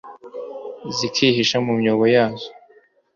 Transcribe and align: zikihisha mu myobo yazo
zikihisha 0.97 1.57
mu 1.65 1.71
myobo 1.79 2.05
yazo 2.15 2.49